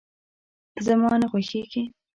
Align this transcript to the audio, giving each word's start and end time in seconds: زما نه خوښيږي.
زما 0.85 1.11
نه 1.21 1.27
خوښيږي. 1.31 1.83